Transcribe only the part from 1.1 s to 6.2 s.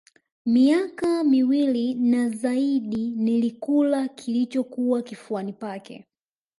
miswili na zaidi nilikula kilichokuwa kifuani pake